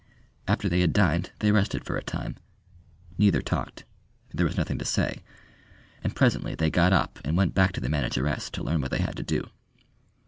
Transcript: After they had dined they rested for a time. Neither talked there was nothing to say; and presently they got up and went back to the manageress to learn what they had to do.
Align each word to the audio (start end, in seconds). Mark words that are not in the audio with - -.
After 0.47 0.67
they 0.67 0.79
had 0.79 0.93
dined 0.93 1.29
they 1.41 1.51
rested 1.51 1.85
for 1.85 1.95
a 1.95 2.01
time. 2.01 2.35
Neither 3.19 3.43
talked 3.43 3.85
there 4.33 4.47
was 4.47 4.57
nothing 4.57 4.79
to 4.79 4.83
say; 4.83 5.19
and 6.03 6.15
presently 6.15 6.55
they 6.55 6.71
got 6.71 6.91
up 6.91 7.19
and 7.23 7.37
went 7.37 7.53
back 7.53 7.71
to 7.73 7.81
the 7.81 7.87
manageress 7.87 8.49
to 8.53 8.63
learn 8.63 8.81
what 8.81 8.89
they 8.89 8.97
had 9.03 9.15
to 9.17 9.21
do. 9.23 9.47